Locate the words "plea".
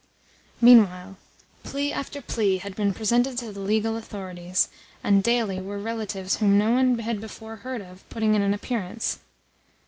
1.61-1.93, 2.23-2.57